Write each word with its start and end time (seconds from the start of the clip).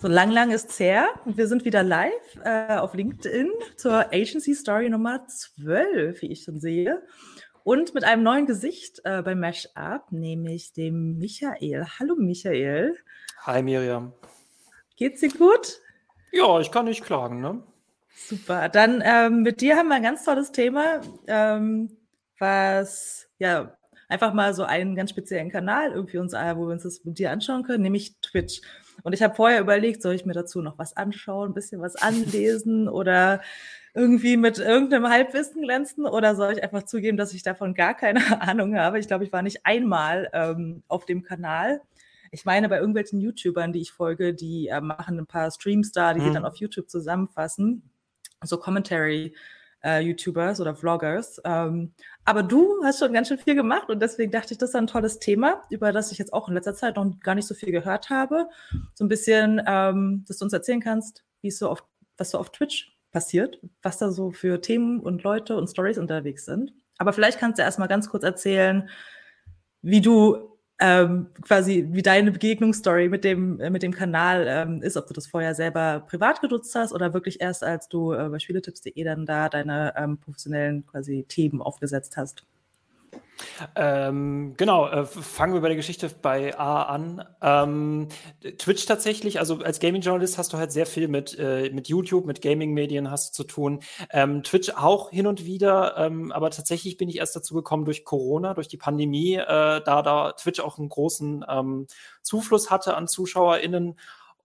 So 0.00 0.06
lang, 0.06 0.30
lang 0.30 0.52
ist's 0.52 0.78
her. 0.78 1.08
Wir 1.24 1.48
sind 1.48 1.64
wieder 1.64 1.82
live 1.82 2.12
äh, 2.44 2.76
auf 2.76 2.94
LinkedIn 2.94 3.50
zur 3.76 4.12
Agency 4.12 4.54
Story 4.54 4.88
Nummer 4.88 5.26
12, 5.26 6.22
wie 6.22 6.30
ich 6.30 6.44
schon 6.44 6.60
sehe. 6.60 7.02
Und 7.64 7.94
mit 7.94 8.04
einem 8.04 8.22
neuen 8.22 8.46
Gesicht 8.46 9.00
äh, 9.02 9.22
beim 9.22 9.40
Mashup, 9.40 10.12
nämlich 10.12 10.72
dem 10.72 11.18
Michael. 11.18 11.84
Hallo 11.98 12.14
Michael. 12.14 12.96
Hi 13.40 13.60
Miriam. 13.60 14.12
Geht's 14.94 15.18
dir 15.18 15.30
gut? 15.30 15.80
Ja, 16.30 16.60
ich 16.60 16.70
kann 16.70 16.84
nicht 16.84 17.04
klagen, 17.04 17.40
ne? 17.40 17.64
Super. 18.14 18.68
Dann 18.68 19.02
ähm, 19.04 19.42
mit 19.42 19.60
dir 19.60 19.76
haben 19.76 19.88
wir 19.88 19.96
ein 19.96 20.04
ganz 20.04 20.24
tolles 20.24 20.52
Thema, 20.52 21.00
ähm, 21.26 21.90
was 22.38 23.28
ja 23.40 23.76
einfach 24.08 24.32
mal 24.32 24.54
so 24.54 24.64
einen 24.64 24.96
ganz 24.96 25.10
speziellen 25.10 25.50
Kanal 25.50 25.92
irgendwie 25.92 26.18
uns, 26.18 26.32
wo 26.32 26.66
wir 26.66 26.72
uns 26.72 26.82
das 26.82 27.04
mit 27.04 27.18
dir 27.18 27.30
anschauen 27.30 27.62
können, 27.62 27.82
nämlich 27.82 28.16
Twitch. 28.20 28.60
Und 29.02 29.12
ich 29.12 29.22
habe 29.22 29.34
vorher 29.34 29.60
überlegt, 29.60 30.02
soll 30.02 30.14
ich 30.14 30.26
mir 30.26 30.32
dazu 30.32 30.60
noch 30.62 30.78
was 30.78 30.96
anschauen, 30.96 31.50
ein 31.50 31.54
bisschen 31.54 31.80
was 31.80 31.96
anlesen 31.96 32.88
oder 32.88 33.40
irgendwie 33.94 34.36
mit 34.36 34.58
irgendeinem 34.58 35.08
Halbwissen 35.08 35.62
glänzen 35.62 36.06
oder 36.06 36.34
soll 36.34 36.52
ich 36.52 36.62
einfach 36.62 36.84
zugeben, 36.84 37.16
dass 37.16 37.34
ich 37.34 37.42
davon 37.42 37.74
gar 37.74 37.94
keine 37.94 38.20
Ahnung 38.40 38.76
habe? 38.76 38.98
Ich 38.98 39.06
glaube, 39.06 39.24
ich 39.24 39.32
war 39.32 39.42
nicht 39.42 39.64
einmal 39.64 40.30
ähm, 40.32 40.82
auf 40.88 41.04
dem 41.04 41.22
Kanal. 41.22 41.80
Ich 42.30 42.44
meine, 42.44 42.68
bei 42.68 42.78
irgendwelchen 42.78 43.20
YouTubern, 43.20 43.72
die 43.72 43.80
ich 43.80 43.92
folge, 43.92 44.34
die 44.34 44.68
äh, 44.68 44.80
machen 44.80 45.18
ein 45.18 45.26
paar 45.26 45.50
Streams 45.50 45.92
da, 45.92 46.14
die 46.14 46.20
mhm. 46.20 46.34
dann 46.34 46.44
auf 46.44 46.56
YouTube 46.56 46.90
zusammenfassen. 46.90 47.90
So 48.44 48.58
Commentary 48.58 49.34
äh, 49.84 50.00
YouTubers 50.00 50.60
oder 50.60 50.74
Vloggers. 50.74 51.40
Ähm, 51.44 51.92
aber 52.24 52.42
du 52.42 52.82
hast 52.84 52.98
schon 52.98 53.12
ganz 53.12 53.28
schön 53.28 53.38
viel 53.38 53.54
gemacht 53.54 53.88
und 53.88 54.00
deswegen 54.00 54.30
dachte 54.30 54.52
ich, 54.52 54.58
das 54.58 54.70
ist 54.70 54.76
ein 54.76 54.86
tolles 54.86 55.18
Thema, 55.18 55.62
über 55.70 55.92
das 55.92 56.12
ich 56.12 56.18
jetzt 56.18 56.32
auch 56.32 56.48
in 56.48 56.54
letzter 56.54 56.74
Zeit 56.74 56.96
noch 56.96 57.18
gar 57.20 57.34
nicht 57.34 57.46
so 57.46 57.54
viel 57.54 57.72
gehört 57.72 58.10
habe. 58.10 58.48
So 58.94 59.04
ein 59.04 59.08
bisschen, 59.08 59.62
ähm, 59.66 60.24
dass 60.26 60.38
du 60.38 60.44
uns 60.44 60.52
erzählen 60.52 60.80
kannst, 60.80 61.24
wie 61.40 61.48
es 61.48 61.58
so 61.58 61.68
auf, 61.68 61.84
was 62.16 62.30
so 62.30 62.38
auf 62.38 62.50
Twitch 62.50 62.96
passiert, 63.10 63.60
was 63.82 63.98
da 63.98 64.10
so 64.10 64.30
für 64.30 64.60
Themen 64.60 65.00
und 65.00 65.22
Leute 65.22 65.56
und 65.56 65.68
Stories 65.68 65.98
unterwegs 65.98 66.44
sind. 66.44 66.72
Aber 66.98 67.12
vielleicht 67.12 67.38
kannst 67.38 67.58
du 67.58 67.62
erstmal 67.62 67.88
ganz 67.88 68.10
kurz 68.10 68.24
erzählen, 68.24 68.88
wie 69.82 70.00
du 70.00 70.57
ähm, 70.80 71.26
quasi 71.42 71.88
wie 71.90 72.02
deine 72.02 72.30
Begegnungsstory 72.30 73.08
mit 73.08 73.24
dem, 73.24 73.60
äh, 73.60 73.70
mit 73.70 73.82
dem 73.82 73.92
Kanal 73.92 74.46
ähm, 74.48 74.82
ist, 74.82 74.96
ob 74.96 75.06
du 75.08 75.14
das 75.14 75.26
vorher 75.26 75.54
selber 75.54 76.04
privat 76.08 76.40
genutzt 76.40 76.74
hast 76.74 76.92
oder 76.92 77.14
wirklich 77.14 77.40
erst, 77.40 77.64
als 77.64 77.88
du 77.88 78.12
äh, 78.12 78.28
bei 78.28 78.38
spieletipps.de 78.38 79.02
dann 79.04 79.26
da 79.26 79.48
deine 79.48 79.94
ähm, 79.96 80.18
professionellen 80.18 80.86
quasi 80.86 81.24
Themen 81.28 81.60
aufgesetzt 81.60 82.16
hast. 82.16 82.44
Ähm, 83.74 84.54
genau, 84.56 84.88
äh, 84.88 85.04
fangen 85.04 85.54
wir 85.54 85.60
bei 85.60 85.68
der 85.68 85.76
Geschichte 85.76 86.10
bei 86.22 86.58
A 86.58 86.82
an. 86.82 87.24
Ähm, 87.42 88.08
Twitch 88.58 88.86
tatsächlich, 88.86 89.38
also 89.38 89.58
als 89.58 89.80
Gaming-Journalist 89.80 90.38
hast 90.38 90.52
du 90.52 90.58
halt 90.58 90.72
sehr 90.72 90.86
viel 90.86 91.08
mit, 91.08 91.38
äh, 91.38 91.70
mit 91.70 91.88
YouTube, 91.88 92.26
mit 92.26 92.42
Gaming-Medien 92.42 93.10
hast 93.10 93.30
du 93.30 93.42
zu 93.42 93.48
tun. 93.48 93.80
Ähm, 94.10 94.42
Twitch 94.42 94.70
auch 94.70 95.10
hin 95.10 95.26
und 95.26 95.44
wieder, 95.44 95.96
ähm, 95.96 96.32
aber 96.32 96.50
tatsächlich 96.50 96.96
bin 96.96 97.08
ich 97.08 97.18
erst 97.18 97.36
dazu 97.36 97.54
gekommen 97.54 97.84
durch 97.84 98.04
Corona, 98.04 98.54
durch 98.54 98.68
die 98.68 98.76
Pandemie, 98.76 99.34
äh, 99.34 99.46
da 99.46 100.02
da 100.02 100.32
Twitch 100.32 100.60
auch 100.60 100.78
einen 100.78 100.88
großen 100.88 101.44
ähm, 101.48 101.86
Zufluss 102.22 102.70
hatte 102.70 102.96
an 102.96 103.08
ZuschauerInnen 103.08 103.96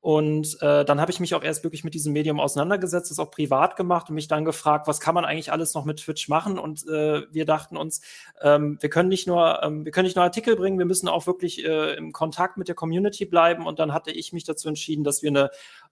und 0.03 0.61
äh, 0.61 0.83
dann 0.83 0.99
habe 0.99 1.13
ich 1.13 1.21
mich 1.21 1.33
auch 1.33 1.43
erst 1.43 1.63
wirklich 1.63 1.85
mit 1.85 1.93
diesem 1.93 2.11
Medium 2.11 2.41
auseinandergesetzt, 2.41 3.09
das 3.09 3.19
auch 3.19 3.31
privat 3.31 3.77
gemacht 3.77 4.09
und 4.09 4.15
mich 4.15 4.27
dann 4.27 4.43
gefragt, 4.43 4.85
was 4.85 4.99
kann 4.99 5.15
man 5.15 5.23
eigentlich 5.23 5.49
alles 5.49 5.73
noch 5.75 5.85
mit 5.85 6.01
Twitch 6.01 6.27
machen? 6.27 6.59
Und 6.59 6.85
äh, 6.89 7.21
wir 7.31 7.45
dachten 7.45 7.77
uns, 7.77 8.01
ähm, 8.41 8.77
wir 8.81 8.89
können 8.89 9.07
nicht 9.07 9.27
nur, 9.27 9.63
ähm, 9.63 9.85
wir 9.85 9.93
können 9.93 10.03
nicht 10.03 10.17
nur 10.17 10.25
Artikel 10.25 10.57
bringen, 10.57 10.77
wir 10.77 10.85
müssen 10.85 11.07
auch 11.07 11.25
wirklich 11.25 11.63
äh, 11.63 11.93
im 11.95 12.11
Kontakt 12.11 12.57
mit 12.57 12.67
der 12.67 12.75
Community 12.75 13.23
bleiben. 13.23 13.65
Und 13.65 13.79
dann 13.79 13.93
hatte 13.93 14.11
ich 14.11 14.33
mich 14.33 14.43
dazu 14.43 14.67
entschieden, 14.67 15.05
dass 15.05 15.23
wir 15.23 15.29
eine, 15.29 15.51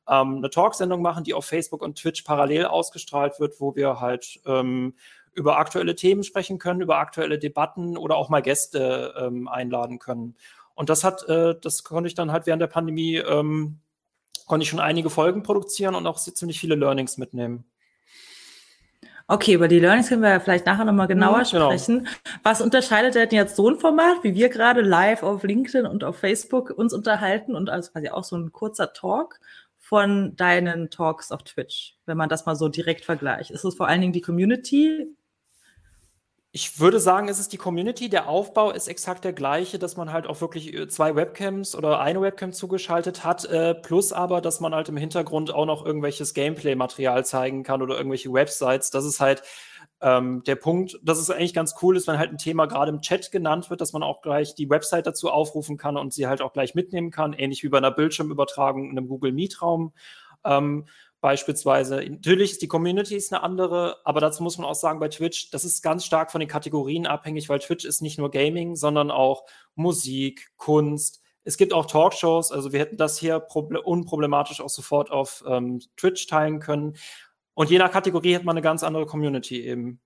ähm, 0.10 0.40
eine 0.40 0.50
Talksendung 0.50 1.02
machen, 1.02 1.24
die 1.24 1.34
auf 1.34 1.46
Facebook 1.46 1.82
und 1.82 1.98
Twitch 1.98 2.24
parallel 2.24 2.66
ausgestrahlt 2.66 3.40
wird, 3.40 3.62
wo 3.62 3.78
wir 3.78 4.02
halt 4.02 4.42
ähm, 4.46 4.94
über 5.32 5.58
aktuelle 5.58 5.96
Themen 5.96 6.24
sprechen 6.24 6.60
können, 6.60 6.82
über 6.82 6.98
aktuelle 6.98 7.40
Debatten 7.40 7.96
oder 7.96 8.18
auch 8.18 8.28
mal 8.28 8.42
Gäste 8.42 9.14
ähm, 9.18 9.48
einladen 9.48 10.00
können. 10.00 10.36
Und 10.76 10.90
das 10.90 11.06
hat, 11.06 11.24
äh, 11.30 11.56
das 11.62 11.86
konnte 11.86 12.10
ich 12.10 12.16
dann 12.16 12.34
halt 12.34 12.46
während 12.46 12.62
der 12.62 12.68
Pandemie 12.68 13.16
ähm, 13.16 13.80
konnte 14.52 14.64
ich 14.64 14.70
schon 14.70 14.82
einige 14.82 15.10
Folgen 15.10 15.44
produzieren 15.44 15.96
und 15.96 16.06
auch 16.06 16.20
ziemlich 16.20 16.60
viele 16.60 16.76
Learnings 16.76 17.18
mitnehmen. 17.18 17.64
Okay, 19.26 19.54
über 19.54 19.70
die 19.70 19.80
Learnings 19.80 20.10
können 20.10 20.24
wir 20.24 20.30
ja 20.30 20.42
vielleicht 20.42 20.66
nachher 20.66 20.84
nochmal 20.84 21.08
genauer 21.08 21.38
mhm, 21.38 21.52
genau. 21.52 21.70
sprechen. 21.70 22.10
Was 22.44 22.60
unterscheidet 22.60 23.16
denn 23.16 23.30
jetzt 23.32 23.56
so 23.56 23.70
ein 23.70 23.80
Format, 23.80 24.26
wie 24.26 24.36
wir 24.36 24.50
gerade 24.50 24.82
live 24.82 25.24
auf 25.24 25.44
LinkedIn 25.44 25.86
und 25.86 26.04
auf 26.04 26.18
Facebook 26.18 26.70
uns 26.72 26.92
unterhalten 26.92 27.56
und 27.56 27.70
also 27.70 27.94
quasi 27.94 28.10
auch 28.10 28.26
so 28.26 28.36
ein 28.36 28.52
kurzer 28.52 28.92
Talk 28.92 29.40
von 29.78 30.36
deinen 30.36 30.90
Talks 30.90 31.32
auf 31.32 31.44
Twitch, 31.44 31.96
wenn 32.06 32.18
man 32.18 32.28
das 32.28 32.46
mal 32.46 32.58
so 32.58 32.68
direkt 32.68 33.06
vergleicht? 33.06 33.52
Ist 33.52 33.64
es 33.64 33.76
vor 33.76 33.88
allen 33.88 34.02
Dingen 34.02 34.12
die 34.12 34.20
Community, 34.20 35.16
ich 36.54 36.82
würde 36.82 37.00
sagen, 37.00 37.30
es 37.30 37.40
ist 37.40 37.54
die 37.54 37.58
Community. 37.58 38.10
Der 38.10 38.28
Aufbau 38.28 38.72
ist 38.72 38.90
exakt 38.90 39.24
der 39.24 39.32
gleiche, 39.32 39.80
dass 39.80 39.96
man 39.96 40.12
halt 40.12 40.28
auch 40.28 40.42
wirklich 40.42 40.74
äh, 40.74 40.88
zwei 40.90 41.16
Webcams 41.16 41.76
oder 41.76 42.02
eine 42.02 42.22
Webcam 42.22 42.52
zugeschaltet 42.52 43.24
hat, 43.24 43.46
äh, 43.46 43.74
plus 43.74 44.12
aber, 44.12 44.42
dass 44.42 44.60
man 44.60 44.76
halt 44.76 44.90
im 44.90 44.98
Hintergrund 44.98 45.54
auch 45.54 45.66
noch 45.66 45.86
irgendwelches 45.86 46.34
Gameplay-Material 46.34 47.26
zeigen 47.26 47.64
kann 47.64 47.82
oder 47.82 47.96
irgendwelche 47.96 48.34
Websites. 48.34 48.92
Das 48.92 49.06
ist 49.06 49.22
halt 49.22 49.44
ähm, 50.02 50.44
der 50.46 50.58
Punkt, 50.58 51.00
dass 51.04 51.20
es 51.20 51.30
eigentlich 51.30 51.54
ganz 51.54 51.76
cool 51.82 51.96
ist, 51.96 52.08
wenn 52.08 52.18
halt 52.18 52.32
ein 52.32 52.38
Thema 52.38 52.66
gerade 52.66 52.92
im 52.92 53.02
Chat 53.02 53.32
genannt 53.32 53.70
wird, 53.70 53.80
dass 53.80 53.94
man 53.94 54.04
auch 54.04 54.22
gleich 54.22 54.54
die 54.54 54.70
Website 54.70 55.08
dazu 55.08 55.30
aufrufen 55.30 55.78
kann 55.78 55.96
und 55.96 56.12
sie 56.12 56.28
halt 56.28 56.42
auch 56.42 56.52
gleich 56.52 56.76
mitnehmen 56.76 57.12
kann, 57.12 57.32
ähnlich 57.32 57.64
wie 57.64 57.70
bei 57.70 57.78
einer 57.78 57.92
Bildschirmübertragung 57.92 58.90
in 58.90 58.98
einem 58.98 59.08
Google 59.08 59.32
Meet-Raum. 59.32 59.94
Ähm, 60.44 60.86
beispielsweise. 61.22 61.98
Natürlich 61.98 62.54
ist 62.54 62.62
die 62.64 62.68
Community 62.68 63.16
ist 63.16 63.32
eine 63.32 63.44
andere, 63.44 63.98
aber 64.04 64.20
dazu 64.20 64.44
muss 64.44 64.58
man 64.58 64.68
auch 64.68 64.76
sagen, 64.76 65.00
bei 65.00 65.08
Twitch, 65.08 65.52
das 65.52 65.64
ist 65.64 65.84
ganz 65.84 66.04
stark 66.04 66.32
von 66.32 66.40
den 66.40 66.50
Kategorien 66.50 67.06
abhängig, 67.06 67.48
weil 67.48 67.60
Twitch 67.60 67.86
ist 67.86 68.02
nicht 68.02 68.18
nur 68.18 68.32
Gaming, 68.32 68.76
sondern 68.76 69.12
auch 69.12 69.46
Musik, 69.76 70.52
Kunst. 70.58 71.22
Es 71.44 71.58
gibt 71.58 71.74
auch 71.74 71.86
Talkshows, 71.86 72.52
also 72.52 72.74
wir 72.74 72.80
hätten 72.80 72.98
das 72.98 73.18
hier 73.18 73.48
unproblematisch 73.52 74.62
auch 74.62 74.70
sofort 74.70 75.12
auf 75.12 75.44
ähm, 75.48 75.80
Twitch 75.96 76.28
teilen 76.28 76.60
können. 76.60 76.98
Und 77.54 77.70
je 77.70 77.78
nach 77.78 77.92
Kategorie 77.92 78.36
hat 78.36 78.44
man 78.44 78.56
eine 78.56 78.64
ganz 78.64 78.84
andere 78.84 79.06
Community 79.06 79.66
eben. 79.66 80.02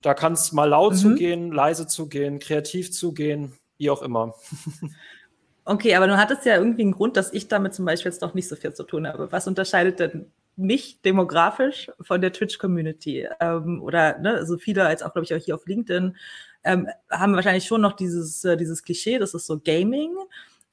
Da 0.00 0.14
kann 0.14 0.32
es 0.32 0.52
mal 0.52 0.68
laut 0.68 0.94
mhm. 0.94 0.98
zugehen, 0.98 1.52
leise 1.52 1.86
zugehen, 1.86 2.38
kreativ 2.38 2.92
zugehen, 2.92 3.56
wie 3.76 3.90
auch 3.90 4.02
immer. 4.02 4.34
Okay, 5.64 5.94
aber 5.94 6.08
du 6.08 6.16
hattest 6.16 6.44
ja 6.44 6.56
irgendwie 6.56 6.82
einen 6.82 6.92
Grund, 6.92 7.16
dass 7.16 7.32
ich 7.32 7.48
damit 7.48 7.74
zum 7.74 7.84
Beispiel 7.84 8.10
jetzt 8.10 8.22
doch 8.22 8.34
nicht 8.34 8.48
so 8.48 8.56
viel 8.56 8.72
zu 8.74 8.82
tun 8.82 9.06
habe. 9.06 9.30
Was 9.30 9.46
unterscheidet 9.46 10.00
denn 10.00 10.32
mich 10.56 11.00
demografisch 11.02 11.90
von 12.00 12.20
der 12.20 12.32
Twitch-Community? 12.32 13.28
Ähm, 13.40 13.80
oder 13.80 14.18
ne, 14.18 14.34
also 14.34 14.58
viele, 14.58 14.84
als 14.84 15.02
auch, 15.02 15.12
glaube 15.12 15.24
ich, 15.24 15.34
auch 15.34 15.38
hier 15.38 15.54
auf 15.54 15.66
LinkedIn, 15.66 16.16
ähm, 16.64 16.88
haben 17.10 17.34
wahrscheinlich 17.34 17.64
schon 17.64 17.80
noch 17.80 17.92
dieses, 17.92 18.44
äh, 18.44 18.56
dieses 18.56 18.82
Klischee, 18.82 19.18
das 19.18 19.34
ist 19.34 19.46
so 19.46 19.60
Gaming. 19.60 20.16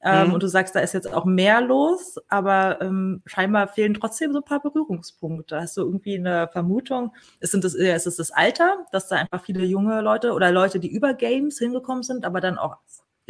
Ähm, 0.02 0.28
mhm. 0.28 0.34
Und 0.34 0.42
du 0.42 0.48
sagst, 0.48 0.74
da 0.74 0.80
ist 0.80 0.94
jetzt 0.94 1.12
auch 1.12 1.26
mehr 1.26 1.60
los, 1.60 2.16
aber 2.28 2.80
ähm, 2.80 3.22
scheinbar 3.26 3.68
fehlen 3.68 3.94
trotzdem 3.94 4.32
so 4.32 4.38
ein 4.38 4.44
paar 4.44 4.60
Berührungspunkte. 4.60 5.60
Hast 5.60 5.76
du 5.76 5.82
irgendwie 5.82 6.16
eine 6.18 6.48
Vermutung? 6.48 7.12
Ist, 7.38 7.54
das, 7.54 7.74
ist 7.74 8.06
es 8.06 8.16
das 8.16 8.30
Alter, 8.30 8.86
dass 8.92 9.08
da 9.08 9.16
einfach 9.16 9.44
viele 9.44 9.64
junge 9.64 10.00
Leute 10.00 10.32
oder 10.32 10.50
Leute, 10.52 10.80
die 10.80 10.90
über 10.90 11.12
Games 11.14 11.58
hingekommen 11.58 12.02
sind, 12.02 12.24
aber 12.24 12.40
dann 12.40 12.56
auch 12.56 12.78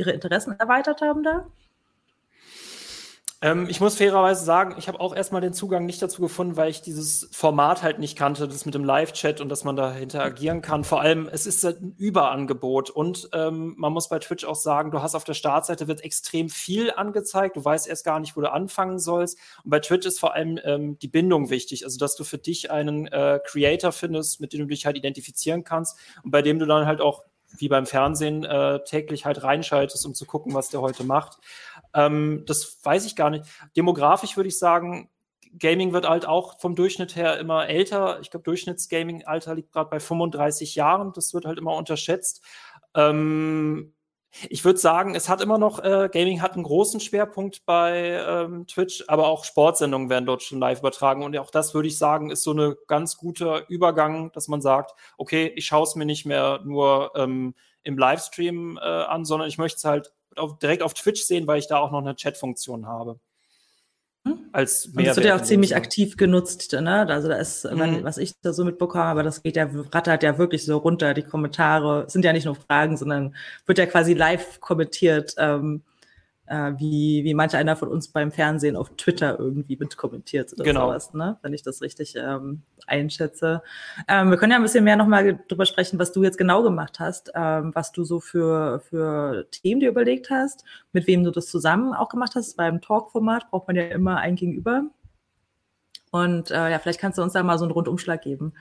ihre 0.00 0.10
Interessen 0.10 0.58
erweitert 0.58 1.00
haben 1.02 1.22
da? 1.22 1.46
Ähm, 3.42 3.68
ich 3.70 3.80
muss 3.80 3.96
fairerweise 3.96 4.44
sagen, 4.44 4.74
ich 4.76 4.86
habe 4.86 5.00
auch 5.00 5.16
erstmal 5.16 5.40
den 5.40 5.54
Zugang 5.54 5.86
nicht 5.86 6.02
dazu 6.02 6.20
gefunden, 6.20 6.58
weil 6.58 6.68
ich 6.68 6.82
dieses 6.82 7.30
Format 7.32 7.82
halt 7.82 7.98
nicht 7.98 8.16
kannte, 8.16 8.46
das 8.46 8.66
mit 8.66 8.74
dem 8.74 8.84
Live-Chat 8.84 9.40
und 9.40 9.48
dass 9.48 9.64
man 9.64 9.76
da 9.76 9.92
interagieren 9.96 10.60
kann. 10.60 10.84
Vor 10.84 11.00
allem, 11.00 11.26
es 11.32 11.46
ist 11.46 11.64
halt 11.64 11.80
ein 11.80 11.94
Überangebot 11.96 12.90
und 12.90 13.30
ähm, 13.32 13.74
man 13.78 13.94
muss 13.94 14.10
bei 14.10 14.18
Twitch 14.18 14.44
auch 14.44 14.56
sagen, 14.56 14.90
du 14.90 15.00
hast 15.00 15.14
auf 15.14 15.24
der 15.24 15.32
Startseite 15.32 15.88
wird 15.88 16.04
extrem 16.04 16.50
viel 16.50 16.90
angezeigt, 16.90 17.56
du 17.56 17.64
weißt 17.64 17.88
erst 17.88 18.04
gar 18.04 18.20
nicht, 18.20 18.36
wo 18.36 18.42
du 18.42 18.52
anfangen 18.52 18.98
sollst. 18.98 19.38
Und 19.64 19.70
bei 19.70 19.80
Twitch 19.80 20.06
ist 20.06 20.20
vor 20.20 20.34
allem 20.34 20.60
ähm, 20.64 20.98
die 20.98 21.08
Bindung 21.08 21.48
wichtig, 21.48 21.84
also 21.84 21.96
dass 21.98 22.16
du 22.16 22.24
für 22.24 22.38
dich 22.38 22.70
einen 22.70 23.06
äh, 23.06 23.40
Creator 23.42 23.92
findest, 23.92 24.42
mit 24.42 24.52
dem 24.52 24.60
du 24.60 24.66
dich 24.66 24.84
halt 24.84 24.98
identifizieren 24.98 25.64
kannst 25.64 25.96
und 26.22 26.30
bei 26.30 26.42
dem 26.42 26.58
du 26.58 26.66
dann 26.66 26.84
halt 26.84 27.00
auch 27.00 27.24
wie 27.56 27.68
beim 27.68 27.86
Fernsehen 27.86 28.44
äh, 28.44 28.82
täglich 28.84 29.24
halt 29.24 29.42
reinschaltest, 29.42 30.04
um 30.06 30.14
zu 30.14 30.26
gucken, 30.26 30.54
was 30.54 30.68
der 30.68 30.80
heute 30.80 31.04
macht. 31.04 31.38
Ähm, 31.94 32.44
das 32.46 32.78
weiß 32.82 33.06
ich 33.06 33.16
gar 33.16 33.30
nicht. 33.30 33.44
Demografisch 33.76 34.36
würde 34.36 34.48
ich 34.48 34.58
sagen, 34.58 35.10
Gaming 35.58 35.92
wird 35.92 36.08
halt 36.08 36.26
auch 36.26 36.60
vom 36.60 36.76
Durchschnitt 36.76 37.16
her 37.16 37.38
immer 37.38 37.68
älter. 37.68 38.20
Ich 38.20 38.30
glaube, 38.30 38.44
Durchschnittsgaming-Alter 38.44 39.54
liegt 39.54 39.72
gerade 39.72 39.90
bei 39.90 39.98
35 39.98 40.76
Jahren. 40.76 41.12
Das 41.12 41.34
wird 41.34 41.44
halt 41.44 41.58
immer 41.58 41.74
unterschätzt. 41.74 42.42
Ähm, 42.94 43.92
ich 44.48 44.64
würde 44.64 44.78
sagen, 44.78 45.14
es 45.14 45.28
hat 45.28 45.40
immer 45.40 45.58
noch, 45.58 45.82
äh, 45.82 46.08
Gaming 46.12 46.40
hat 46.40 46.54
einen 46.54 46.62
großen 46.62 47.00
Schwerpunkt 47.00 47.64
bei 47.66 48.22
ähm, 48.26 48.66
Twitch, 48.66 49.04
aber 49.08 49.26
auch 49.28 49.44
Sportsendungen 49.44 50.08
werden 50.08 50.26
dort 50.26 50.42
schon 50.42 50.60
live 50.60 50.80
übertragen. 50.80 51.24
Und 51.24 51.36
auch 51.38 51.50
das 51.50 51.74
würde 51.74 51.88
ich 51.88 51.98
sagen, 51.98 52.30
ist 52.30 52.42
so 52.42 52.52
ein 52.52 52.74
ganz 52.86 53.16
guter 53.16 53.68
Übergang, 53.68 54.30
dass 54.32 54.48
man 54.48 54.60
sagt, 54.60 54.94
okay, 55.18 55.52
ich 55.56 55.66
schaue 55.66 55.84
es 55.84 55.96
mir 55.96 56.06
nicht 56.06 56.26
mehr 56.26 56.60
nur 56.64 57.12
ähm, 57.16 57.54
im 57.82 57.98
Livestream 57.98 58.78
äh, 58.78 58.80
an, 58.80 59.24
sondern 59.24 59.48
ich 59.48 59.58
möchte 59.58 59.78
es 59.78 59.84
halt 59.84 60.12
auf, 60.36 60.58
direkt 60.58 60.82
auf 60.82 60.94
Twitch 60.94 61.22
sehen, 61.22 61.46
weil 61.46 61.58
ich 61.58 61.68
da 61.68 61.78
auch 61.78 61.90
noch 61.90 62.00
eine 62.00 62.14
Chat-Funktion 62.14 62.86
habe. 62.86 63.18
Als 64.52 64.88
Mehrwert. 64.88 64.98
Und 64.98 65.06
das 65.06 65.16
wird 65.16 65.26
ja 65.26 65.36
auch 65.36 65.42
ziemlich 65.42 65.76
aktiv 65.76 66.16
genutzt, 66.16 66.72
ne? 66.72 67.06
Also 67.08 67.28
da 67.28 67.36
ist, 67.36 67.64
mhm. 67.64 68.02
was 68.02 68.18
ich 68.18 68.40
da 68.40 68.52
so 68.52 68.64
mitbekomme, 68.64 69.04
aber 69.04 69.22
das 69.22 69.42
geht 69.42 69.56
ja, 69.56 69.68
rattert 69.92 70.22
ja 70.22 70.38
wirklich 70.38 70.64
so 70.64 70.76
runter. 70.76 71.14
Die 71.14 71.22
Kommentare 71.22 72.04
sind 72.08 72.24
ja 72.24 72.32
nicht 72.32 72.44
nur 72.44 72.56
Fragen, 72.56 72.96
sondern 72.96 73.34
wird 73.66 73.78
ja 73.78 73.86
quasi 73.86 74.14
live 74.14 74.60
kommentiert. 74.60 75.34
Ähm, 75.38 75.82
äh, 76.50 76.72
wie, 76.78 77.22
wie 77.24 77.32
manch 77.32 77.54
einer 77.54 77.76
von 77.76 77.88
uns 77.88 78.08
beim 78.08 78.32
Fernsehen 78.32 78.76
auf 78.76 78.90
Twitter 78.96 79.38
irgendwie 79.38 79.76
mitkommentiert 79.76 80.52
oder 80.52 80.64
genau. 80.64 80.88
sowas, 80.88 81.14
ne? 81.14 81.38
wenn 81.42 81.54
ich 81.54 81.62
das 81.62 81.80
richtig 81.80 82.14
ähm, 82.16 82.62
einschätze. 82.90 83.62
Ähm, 84.08 84.30
wir 84.30 84.36
können 84.36 84.52
ja 84.52 84.58
ein 84.58 84.62
bisschen 84.62 84.84
mehr 84.84 84.96
nochmal 84.96 85.38
drüber 85.48 85.66
sprechen, 85.66 85.98
was 85.98 86.12
du 86.12 86.22
jetzt 86.22 86.38
genau 86.38 86.62
gemacht 86.62 87.00
hast, 87.00 87.32
ähm, 87.34 87.72
was 87.74 87.92
du 87.92 88.04
so 88.04 88.20
für, 88.20 88.80
für 88.80 89.46
Themen 89.50 89.80
dir 89.80 89.90
überlegt 89.90 90.30
hast, 90.30 90.64
mit 90.92 91.06
wem 91.06 91.24
du 91.24 91.30
das 91.30 91.46
zusammen 91.46 91.94
auch 91.94 92.08
gemacht 92.08 92.34
hast. 92.34 92.56
Beim 92.56 92.80
Talk-Format 92.80 93.50
braucht 93.50 93.66
man 93.68 93.76
ja 93.76 93.84
immer 93.84 94.18
ein 94.18 94.36
Gegenüber. 94.36 94.84
Und 96.10 96.50
äh, 96.50 96.70
ja, 96.70 96.78
vielleicht 96.78 97.00
kannst 97.00 97.18
du 97.18 97.22
uns 97.22 97.32
da 97.32 97.42
mal 97.42 97.58
so 97.58 97.64
einen 97.64 97.72
Rundumschlag 97.72 98.20
geben. 98.22 98.52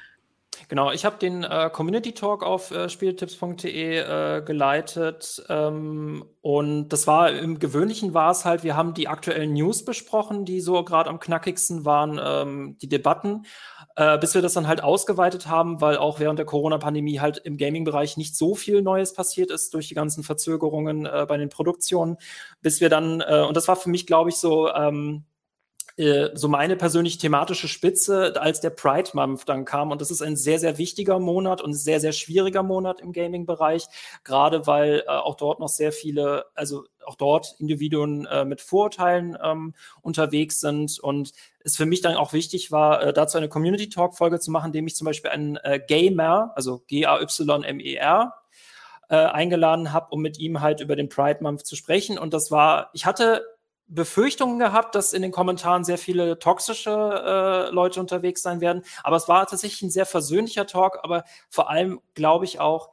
Genau, 0.68 0.92
ich 0.92 1.06
habe 1.06 1.18
den 1.18 1.44
äh, 1.44 1.69
Community 1.72 2.13
Talk 2.13 2.44
auf 2.44 2.72
äh, 2.72 2.90
spieltipps.de 2.90 3.98
äh, 3.98 4.42
geleitet 4.44 5.44
ähm, 5.50 6.24
und 6.42 6.90
das 6.90 7.07
war 7.07 7.31
im 7.31 7.60
Gewöhnlichen 7.60 8.13
war 8.13 8.31
es 8.31 8.46
halt, 8.46 8.63
wir 8.63 8.75
haben 8.75 8.94
die 8.94 9.07
aktuellen 9.07 9.54
News 9.54 9.84
besprochen, 9.86 10.46
die 10.46 10.62
so 10.62 10.84
gerade 10.84 11.10
am 11.10 11.19
knackigsten 11.19 11.86
waren, 11.86 12.19
ähm, 12.24 12.78
die 12.81 12.90
Debatten, 12.90 13.46
äh, 13.96 14.18
bis 14.18 14.36
wir 14.36 14.42
das 14.42 14.54
dann 14.54 14.68
halt 14.68 14.84
ausgeweitet 14.84 15.48
haben, 15.48 15.81
weil 15.81 15.98
auch 15.98 16.19
während 16.19 16.40
der 16.40 16.46
Corona-Pandemie 16.46 17.19
halt 17.19 17.38
im 17.38 17.57
Gaming-Bereich 17.57 18.18
nicht 18.18 18.36
so 18.36 18.54
viel 18.54 18.81
Neues 18.81 19.13
passiert 19.13 19.51
ist 19.51 19.74
durch 19.74 19.88
die 19.88 19.96
ganzen 19.96 20.24
Verzögerungen 20.24 21.06
äh, 21.06 21.25
bei 21.28 21.38
den 21.38 21.50
Produktionen, 21.50 22.18
bis 22.62 22.81
wir 22.81 22.90
dann, 22.90 23.22
äh, 23.22 23.46
und 23.48 23.57
das 23.57 23.68
war 23.68 23.75
für 23.75 23.90
mich, 23.90 24.06
glaube 24.06 24.30
ich, 24.30 24.36
so 24.36 24.72
ähm, 24.72 25.25
äh, 26.00 26.30
so 26.34 26.48
meine 26.48 26.78
persönlich 26.78 27.18
thematische 27.18 27.68
Spitze, 27.68 28.34
als 28.42 28.62
der 28.62 28.69
Pride 28.69 29.10
Month 29.13 29.50
dann 29.50 29.66
kam. 29.66 29.92
Und 29.92 30.00
das 30.00 30.12
ist 30.12 30.22
ein 30.22 30.38
sehr, 30.38 30.57
sehr 30.57 30.78
wichtiger 30.78 31.19
Monat 31.19 31.62
und 31.62 31.74
sehr, 31.74 32.00
sehr 32.00 32.13
schwieriger 32.13 32.63
Monat 32.63 33.01
im 33.01 33.12
Gaming-Bereich, 33.12 33.86
gerade 34.24 34.66
weil 34.66 35.04
äh, 35.06 35.10
auch 35.10 35.36
dort 35.36 35.60
noch 35.60 35.68
sehr 35.68 35.92
viele, 35.92 36.46
also 36.56 36.86
auch 37.06 37.16
dort 37.16 37.56
Individuen 37.60 38.25
äh, 38.28 38.46
mit 38.46 38.62
Vorurteilen 38.62 39.38
ähm, 39.44 39.74
unterwegs 40.01 40.62
sind 40.62 41.00
und 41.00 41.34
es 41.60 41.75
für 41.75 41.86
mich 41.86 42.00
dann 42.00 42.16
auch 42.16 42.31
wichtig 42.31 42.72
war, 42.72 43.04
äh, 43.04 43.12
dazu 43.12 43.38
eine 43.38 43.50
Community 43.50 43.90
Talk 43.90 44.16
Folge 44.16 44.40
zu 44.40 44.51
machen, 44.51 44.68
indem 44.68 44.88
ich 44.88 44.96
zum 44.96 45.04
Beispiel 45.04 45.31
einen 45.31 45.57
äh, 45.57 45.81
Gamer, 45.86 46.54
also 46.56 46.81
G-A-Y-M-E-R, 46.88 48.34
äh, 49.10 49.16
eingeladen 49.16 49.92
habe, 49.92 50.07
um 50.12 50.22
mit 50.22 50.40
ihm 50.40 50.62
halt 50.62 50.80
über 50.80 50.96
den 50.96 51.10
Pride 51.10 51.40
Month 51.42 51.66
zu 51.66 51.75
sprechen. 51.75 52.18
Und 52.18 52.34
das 52.34 52.51
war, 52.51 52.90
ich 52.94 53.06
hatte 53.06 53.44
Befürchtungen 53.89 54.59
gehabt, 54.59 54.95
dass 54.95 55.13
in 55.13 55.21
den 55.21 55.31
Kommentaren 55.31 55.83
sehr 55.83 55.97
viele 55.97 56.39
toxische 56.39 56.91
äh, 56.91 57.74
Leute 57.74 58.00
unterwegs 58.00 58.41
sein 58.41 58.62
werden. 58.62 58.83
Aber 59.03 59.18
es 59.18 59.27
war 59.27 59.45
tatsächlich 59.47 59.81
ein 59.81 59.89
sehr 59.89 60.06
versöhnlicher 60.06 60.68
Talk. 60.68 61.00
Aber 61.03 61.24
vor 61.50 61.69
allem 61.69 62.00
glaube 62.13 62.45
ich 62.45 62.59
auch, 62.59 62.91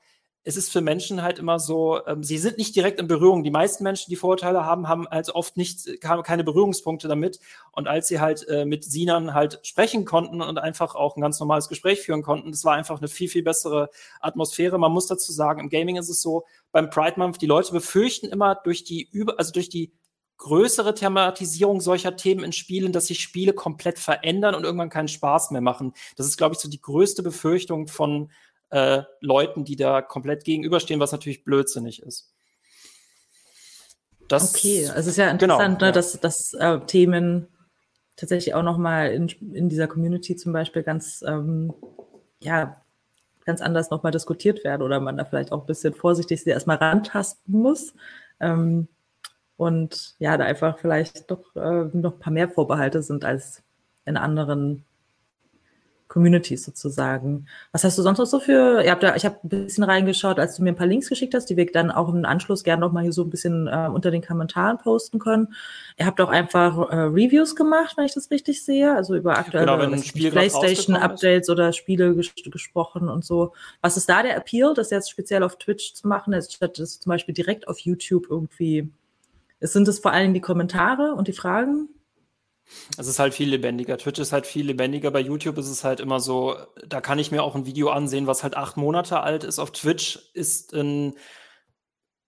es 0.48 0.56
ist 0.56 0.70
für 0.70 0.80
Menschen 0.80 1.22
halt 1.22 1.40
immer 1.40 1.58
so, 1.58 2.06
ähm, 2.06 2.22
sie 2.22 2.38
sind 2.38 2.56
nicht 2.56 2.76
direkt 2.76 3.00
in 3.00 3.08
Berührung. 3.08 3.42
Die 3.42 3.50
meisten 3.50 3.82
Menschen, 3.82 4.10
die 4.10 4.16
Vorurteile 4.16 4.64
haben, 4.64 4.86
haben 4.86 5.08
also 5.08 5.34
oft 5.34 5.56
nicht, 5.56 6.00
keine 6.00 6.44
Berührungspunkte 6.44 7.08
damit. 7.08 7.40
Und 7.72 7.88
als 7.88 8.06
sie 8.06 8.20
halt 8.20 8.48
äh, 8.48 8.64
mit 8.64 8.84
Sinan 8.84 9.34
halt 9.34 9.58
sprechen 9.64 10.04
konnten 10.04 10.40
und 10.40 10.58
einfach 10.58 10.94
auch 10.94 11.16
ein 11.16 11.20
ganz 11.20 11.40
normales 11.40 11.68
Gespräch 11.68 12.00
führen 12.00 12.22
konnten, 12.22 12.52
das 12.52 12.64
war 12.64 12.74
einfach 12.74 12.98
eine 12.98 13.08
viel, 13.08 13.28
viel 13.28 13.42
bessere 13.42 13.90
Atmosphäre. 14.20 14.78
Man 14.78 14.92
muss 14.92 15.08
dazu 15.08 15.32
sagen, 15.32 15.60
im 15.60 15.68
Gaming 15.68 15.96
ist 15.96 16.08
es 16.08 16.22
so, 16.22 16.44
beim 16.70 16.90
Pride 16.90 17.18
Month, 17.18 17.42
die 17.42 17.46
Leute 17.46 17.72
befürchten 17.72 18.26
immer 18.26 18.54
durch 18.54 18.84
die 18.84 19.02
über, 19.10 19.34
also 19.38 19.52
durch 19.52 19.68
die 19.68 19.92
größere 20.38 20.94
Thematisierung 20.94 21.80
solcher 21.80 22.16
Themen 22.16 22.44
in 22.44 22.52
Spielen, 22.52 22.92
dass 22.92 23.06
sich 23.06 23.20
Spiele 23.20 23.52
komplett 23.52 23.98
verändern 23.98 24.54
und 24.54 24.64
irgendwann 24.64 24.90
keinen 24.90 25.08
Spaß 25.08 25.50
mehr 25.50 25.60
machen. 25.60 25.92
Das 26.16 26.26
ist, 26.26 26.36
glaube 26.36 26.54
ich, 26.54 26.60
so 26.60 26.68
die 26.68 26.80
größte 26.80 27.22
Befürchtung 27.22 27.88
von 27.88 28.30
äh, 28.70 29.02
Leuten, 29.20 29.64
die 29.64 29.76
da 29.76 30.02
komplett 30.02 30.44
gegenüberstehen, 30.44 31.00
was 31.00 31.12
natürlich 31.12 31.44
blödsinnig 31.44 32.02
ist. 32.02 32.32
Das, 34.28 34.54
okay, 34.54 34.88
also 34.88 35.00
es 35.00 35.06
ist 35.06 35.16
ja 35.18 35.32
genau, 35.32 35.54
interessant, 35.54 35.78
genau, 35.78 35.80
ne, 35.80 35.86
ja. 35.86 35.92
dass, 35.92 36.20
dass 36.20 36.52
äh, 36.54 36.80
Themen 36.86 37.48
tatsächlich 38.16 38.54
auch 38.54 38.62
nochmal 38.62 39.12
in, 39.12 39.28
in 39.54 39.68
dieser 39.68 39.86
Community 39.86 40.36
zum 40.36 40.52
Beispiel 40.52 40.82
ganz, 40.82 41.22
ähm, 41.26 41.72
ja, 42.42 42.82
ganz 43.44 43.60
anders 43.60 43.90
nochmal 43.90 44.10
diskutiert 44.10 44.64
werden 44.64 44.82
oder 44.82 44.98
man 44.98 45.16
da 45.16 45.24
vielleicht 45.24 45.52
auch 45.52 45.60
ein 45.60 45.66
bisschen 45.66 45.94
vorsichtig 45.94 46.42
sie 46.42 46.50
erstmal 46.50 46.78
rantasten 46.78 47.54
muss. 47.60 47.94
Ähm, 48.40 48.88
und 49.56 50.14
ja, 50.18 50.36
da 50.36 50.44
einfach 50.44 50.78
vielleicht 50.78 51.30
doch 51.30 51.54
äh, 51.56 51.84
noch 51.92 52.14
ein 52.14 52.18
paar 52.18 52.32
mehr 52.32 52.48
Vorbehalte 52.48 53.02
sind 53.02 53.24
als 53.24 53.62
in 54.04 54.16
anderen 54.16 54.84
Communities 56.08 56.64
sozusagen. 56.64 57.46
Was 57.72 57.84
hast 57.84 57.98
du 57.98 58.02
sonst 58.02 58.18
noch 58.18 58.26
so 58.26 58.38
für, 58.38 58.82
ihr 58.82 58.90
habt 58.90 59.02
da, 59.02 59.16
ich 59.16 59.24
habe 59.24 59.38
ein 59.42 59.48
bisschen 59.48 59.82
reingeschaut, 59.84 60.38
als 60.38 60.56
du 60.56 60.62
mir 60.62 60.70
ein 60.70 60.76
paar 60.76 60.86
Links 60.86 61.08
geschickt 61.08 61.34
hast, 61.34 61.46
die 61.46 61.56
wir 61.56 61.66
dann 61.66 61.90
auch 61.90 62.08
im 62.08 62.24
Anschluss 62.24 62.62
gerne 62.62 62.80
noch 62.80 62.92
mal 62.92 63.02
hier 63.02 63.12
so 63.12 63.24
ein 63.24 63.30
bisschen 63.30 63.66
äh, 63.66 63.88
unter 63.92 64.10
den 64.10 64.22
Kommentaren 64.22 64.78
posten 64.78 65.18
können. 65.18 65.54
Ihr 65.98 66.06
habt 66.06 66.20
auch 66.20 66.28
einfach 66.28 66.90
äh, 66.90 66.96
Reviews 66.96 67.56
gemacht, 67.56 67.96
wenn 67.96 68.04
ich 68.04 68.14
das 68.14 68.30
richtig 68.30 68.64
sehe, 68.64 68.94
also 68.94 69.16
über 69.16 69.36
aktuelle 69.36 69.66
genau, 69.66 70.30
Playstation-Updates 70.30 71.50
oder 71.50 71.72
Spiele 71.72 72.14
ges 72.14 72.32
gesprochen 72.50 73.08
und 73.08 73.24
so. 73.24 73.52
Was 73.80 73.96
ist 73.96 74.08
da 74.08 74.22
der 74.22 74.36
Appeal, 74.36 74.74
das 74.74 74.90
jetzt 74.90 75.10
speziell 75.10 75.42
auf 75.42 75.56
Twitch 75.56 75.94
zu 75.94 76.06
machen, 76.06 76.40
statt 76.40 76.78
das 76.78 77.00
zum 77.00 77.10
Beispiel 77.10 77.34
direkt 77.34 77.66
auf 77.66 77.80
YouTube 77.80 78.26
irgendwie 78.30 78.90
es 79.58 79.72
sind 79.72 79.88
es 79.88 79.98
vor 79.98 80.12
allem 80.12 80.34
die 80.34 80.40
Kommentare 80.40 81.14
und 81.14 81.28
die 81.28 81.32
Fragen? 81.32 81.88
Es 82.98 83.06
ist 83.06 83.18
halt 83.18 83.34
viel 83.34 83.48
lebendiger. 83.48 83.96
Twitch 83.96 84.18
ist 84.18 84.32
halt 84.32 84.46
viel 84.46 84.66
lebendiger. 84.66 85.10
Bei 85.10 85.20
YouTube 85.20 85.58
ist 85.58 85.68
es 85.68 85.84
halt 85.84 86.00
immer 86.00 86.18
so, 86.18 86.56
da 86.86 87.00
kann 87.00 87.18
ich 87.18 87.30
mir 87.30 87.42
auch 87.42 87.54
ein 87.54 87.66
Video 87.66 87.90
ansehen, 87.90 88.26
was 88.26 88.42
halt 88.42 88.56
acht 88.56 88.76
Monate 88.76 89.20
alt 89.20 89.44
ist. 89.44 89.58
Auf 89.58 89.70
Twitch 89.70 90.18
ist 90.34 90.74
ein, 90.74 91.14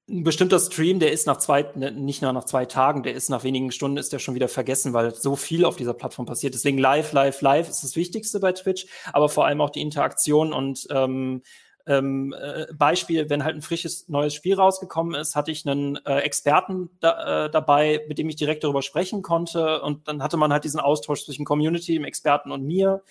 ein 0.08 0.22
bestimmter 0.22 0.60
Stream, 0.60 1.00
der 1.00 1.12
ist 1.12 1.26
nach 1.26 1.38
zwei, 1.38 1.62
ne, 1.74 1.90
nicht 1.90 2.22
nur 2.22 2.32
nach 2.32 2.44
zwei 2.44 2.66
Tagen, 2.66 3.02
der 3.02 3.14
ist 3.14 3.30
nach 3.30 3.42
wenigen 3.42 3.72
Stunden, 3.72 3.96
ist 3.96 4.12
der 4.12 4.20
schon 4.20 4.36
wieder 4.36 4.48
vergessen, 4.48 4.92
weil 4.92 5.14
so 5.14 5.34
viel 5.34 5.64
auf 5.64 5.76
dieser 5.76 5.94
Plattform 5.94 6.26
passiert. 6.26 6.54
Deswegen 6.54 6.78
live, 6.78 7.12
live, 7.12 7.40
live 7.42 7.68
ist 7.68 7.82
das 7.82 7.96
Wichtigste 7.96 8.38
bei 8.38 8.52
Twitch, 8.52 8.86
aber 9.12 9.28
vor 9.28 9.44
allem 9.44 9.60
auch 9.60 9.70
die 9.70 9.82
Interaktion 9.82 10.52
und 10.52 10.86
ähm, 10.90 11.42
ähm, 11.88 12.34
äh, 12.38 12.66
Beispiel, 12.74 13.30
wenn 13.30 13.44
halt 13.44 13.56
ein 13.56 13.62
frisches 13.62 14.08
neues 14.08 14.34
Spiel 14.34 14.54
rausgekommen 14.54 15.18
ist, 15.18 15.34
hatte 15.34 15.50
ich 15.50 15.66
einen 15.66 15.96
äh, 16.04 16.18
Experten 16.18 16.90
da, 17.00 17.46
äh, 17.46 17.50
dabei, 17.50 18.04
mit 18.08 18.18
dem 18.18 18.28
ich 18.28 18.36
direkt 18.36 18.62
darüber 18.62 18.82
sprechen 18.82 19.22
konnte. 19.22 19.80
Und 19.80 20.06
dann 20.06 20.22
hatte 20.22 20.36
man 20.36 20.52
halt 20.52 20.64
diesen 20.64 20.80
Austausch 20.80 21.24
zwischen 21.24 21.46
Community, 21.46 21.94
dem 21.94 22.04
Experten 22.04 22.52
und 22.52 22.64
mir. 22.64 23.02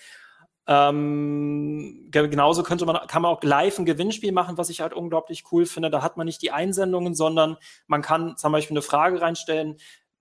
Ähm, 0.68 2.08
genauso 2.12 2.62
könnte 2.62 2.86
man, 2.86 3.06
kann 3.08 3.22
man 3.22 3.32
auch 3.32 3.42
live 3.42 3.78
ein 3.78 3.86
Gewinnspiel 3.86 4.32
machen, 4.32 4.58
was 4.58 4.70
ich 4.70 4.80
halt 4.80 4.92
unglaublich 4.92 5.44
cool 5.50 5.66
finde. 5.66 5.90
Da 5.90 6.02
hat 6.02 6.16
man 6.16 6.26
nicht 6.26 6.42
die 6.42 6.52
Einsendungen, 6.52 7.14
sondern 7.14 7.56
man 7.88 8.02
kann 8.02 8.36
zum 8.36 8.52
Beispiel 8.52 8.76
eine 8.76 8.82
Frage 8.82 9.20
reinstellen 9.20 9.78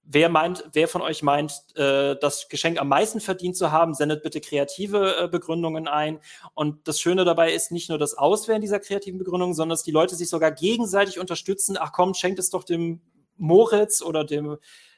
wer 0.09 0.29
meint, 0.29 0.63
wer 0.73 0.87
von 0.87 1.01
euch 1.01 1.21
meint, 1.21 1.53
äh, 1.75 2.15
das 2.19 2.47
Geschenk 2.47 2.79
am 2.79 2.87
meisten 2.87 3.19
verdient 3.19 3.57
zu 3.57 3.71
haben, 3.71 3.93
sendet 3.93 4.23
bitte 4.23 4.39
kreative 4.39 5.17
äh, 5.17 5.27
Begründungen 5.27 5.87
ein. 5.87 6.19
Und 6.53 6.87
das 6.87 6.99
Schöne 6.99 7.25
dabei 7.25 7.53
ist 7.53 7.71
nicht 7.71 7.89
nur 7.89 7.97
das 7.97 8.17
Auswählen 8.17 8.61
dieser 8.61 8.79
kreativen 8.79 9.19
Begründungen, 9.19 9.53
sondern 9.53 9.75
dass 9.75 9.83
die 9.83 9.91
Leute 9.91 10.15
sich 10.15 10.29
sogar 10.29 10.51
gegenseitig 10.51 11.19
unterstützen. 11.19 11.77
Ach 11.79 11.91
komm, 11.91 12.13
schenkt 12.13 12.39
es 12.39 12.49
doch 12.49 12.63
dem 12.63 13.01
Moritz 13.35 14.01
oder 14.01 14.23
dem 14.23 14.57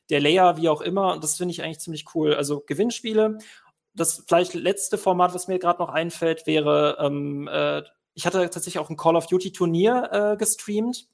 der 0.10 0.22
Leia, 0.22 0.58
wie 0.58 0.70
auch 0.70 0.82
immer. 0.82 1.14
Und 1.14 1.24
das 1.24 1.38
finde 1.38 1.52
ich 1.52 1.64
eigentlich 1.64 1.80
ziemlich 1.80 2.06
cool. 2.14 2.36
Also 2.36 2.64
Gewinnspiele. 2.66 3.40
Das 3.96 4.24
vielleicht 4.28 4.54
letzte 4.54 4.98
Format, 4.98 5.34
was 5.34 5.48
mir 5.48 5.60
gerade 5.60 5.80
noch 5.80 5.90
einfällt, 5.90 6.46
wäre, 6.46 6.98
ähm, 7.00 7.50
äh, 7.52 7.82
ich 8.14 8.26
hatte 8.26 8.50
tatsächlich 8.50 8.80
auch 8.80 8.90
ein 8.90 8.98
Call 8.98 9.16
of 9.16 9.28
Duty 9.28 9.52
Turnier 9.52 10.10
äh, 10.12 10.38
gestreamt 10.38 11.08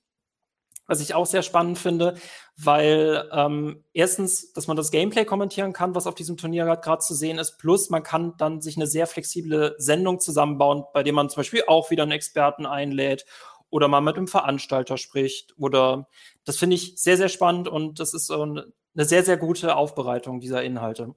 was 0.87 1.01
ich 1.01 1.13
auch 1.13 1.25
sehr 1.25 1.41
spannend 1.41 1.77
finde, 1.77 2.15
weil 2.57 3.29
ähm, 3.31 3.83
erstens, 3.93 4.53
dass 4.53 4.67
man 4.67 4.77
das 4.77 4.91
Gameplay 4.91 5.25
kommentieren 5.25 5.73
kann, 5.73 5.95
was 5.95 6.07
auf 6.07 6.15
diesem 6.15 6.37
Turnier 6.37 6.65
gerade 6.77 6.99
zu 6.99 7.13
sehen 7.13 7.37
ist, 7.37 7.57
plus 7.57 7.89
man 7.89 8.03
kann 8.03 8.35
dann 8.37 8.61
sich 8.61 8.77
eine 8.77 8.87
sehr 8.87 9.07
flexible 9.07 9.75
Sendung 9.77 10.19
zusammenbauen, 10.19 10.83
bei 10.93 11.03
dem 11.03 11.15
man 11.15 11.29
zum 11.29 11.41
Beispiel 11.41 11.63
auch 11.67 11.91
wieder 11.91 12.03
einen 12.03 12.11
Experten 12.11 12.65
einlädt 12.65 13.25
oder 13.69 13.87
mal 13.87 14.01
mit 14.01 14.15
einem 14.15 14.27
Veranstalter 14.27 14.97
spricht 14.97 15.53
oder 15.57 16.07
das 16.45 16.57
finde 16.57 16.75
ich 16.75 16.93
sehr, 16.97 17.17
sehr 17.17 17.29
spannend 17.29 17.67
und 17.67 17.99
das 17.99 18.13
ist 18.13 18.27
so 18.27 18.41
eine 18.41 18.65
sehr, 18.95 19.23
sehr 19.23 19.37
gute 19.37 19.75
Aufbereitung 19.75 20.39
dieser 20.39 20.63
Inhalte. 20.63 21.15